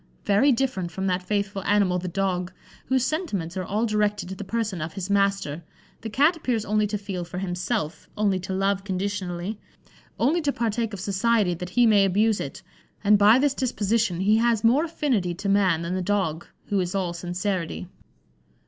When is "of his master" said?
4.81-5.63